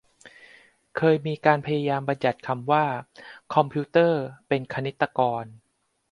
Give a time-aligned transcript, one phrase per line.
[0.97, 2.85] เคยมีการพยายามบัญญัติคำว่า
[3.53, 5.43] คอมพิวเตอร์เป็นคณิตกร